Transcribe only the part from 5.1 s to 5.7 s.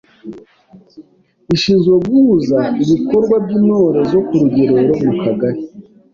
Kagari.